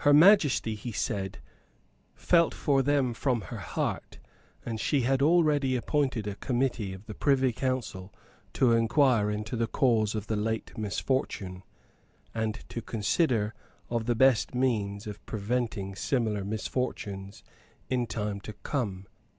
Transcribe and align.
Her 0.00 0.12
Majesty, 0.12 0.74
he 0.74 0.92
said, 0.92 1.38
felt 2.14 2.52
for 2.52 2.82
them 2.82 3.14
from 3.14 3.40
her 3.48 3.56
heart; 3.56 4.18
and 4.62 4.78
she 4.78 5.00
had 5.00 5.22
already 5.22 5.74
appointed 5.74 6.26
a 6.26 6.34
Committee 6.34 6.92
of 6.92 7.06
the 7.06 7.14
Privy 7.14 7.54
Council 7.54 8.12
to 8.52 8.72
inquire 8.72 9.30
into 9.30 9.56
the 9.56 9.66
cause 9.66 10.14
of 10.14 10.26
the 10.26 10.36
late 10.36 10.76
misfortune, 10.76 11.62
and 12.34 12.62
to 12.68 12.82
consider 12.82 13.54
of 13.88 14.04
the 14.04 14.14
best 14.14 14.54
means 14.54 15.06
of 15.06 15.24
preventing 15.24 15.94
similar 15.96 16.44
misfortunes 16.44 17.42
in 17.88 18.06
time 18.06 18.40
to 18.42 18.52
come. 18.52 19.06